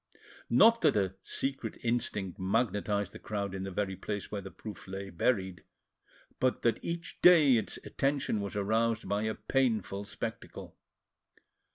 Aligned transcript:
Not 0.49 0.81
that 0.81 0.95
a 0.95 1.13
secret 1.21 1.77
instinct 1.83 2.39
magnetised 2.39 3.11
the 3.11 3.19
crowd 3.19 3.53
in 3.53 3.61
the 3.61 3.69
very 3.69 3.95
place 3.95 4.31
where 4.31 4.41
the 4.41 4.49
proof 4.49 4.87
lay 4.87 5.11
buried, 5.11 5.63
but 6.39 6.63
that 6.63 6.83
each 6.83 7.21
day 7.21 7.55
its 7.57 7.77
attention 7.85 8.41
was 8.41 8.55
aroused 8.55 9.07
by 9.07 9.21
a 9.25 9.35
painful 9.35 10.05
spectacle. 10.05 10.75